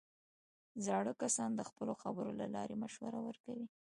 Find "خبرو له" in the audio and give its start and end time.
2.01-2.45